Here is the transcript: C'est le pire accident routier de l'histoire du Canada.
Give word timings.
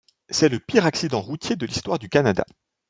C'est 0.31 0.49
le 0.49 0.59
pire 0.59 0.87
accident 0.87 1.21
routier 1.21 1.55
de 1.55 1.67
l'histoire 1.67 1.99
du 1.99 2.09
Canada. 2.09 2.43